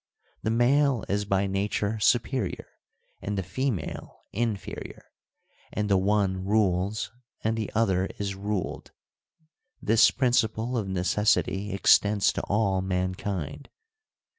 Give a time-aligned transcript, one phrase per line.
[0.41, 2.65] The male is by nature superior,
[3.21, 5.05] and the female inferior;
[5.71, 7.11] and the one rules
[7.43, 8.93] and the other is ruled;
[9.79, 13.69] this principle of necessity extends to all mankind.